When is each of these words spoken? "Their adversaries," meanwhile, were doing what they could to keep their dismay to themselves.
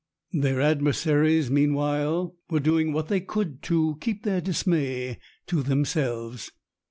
"Their 0.33 0.61
adversaries," 0.61 1.51
meanwhile, 1.51 2.35
were 2.49 2.59
doing 2.59 2.91
what 2.91 3.07
they 3.07 3.19
could 3.19 3.61
to 3.61 3.99
keep 4.01 4.23
their 4.23 4.41
dismay 4.41 5.19
to 5.45 5.61
themselves. 5.61 6.49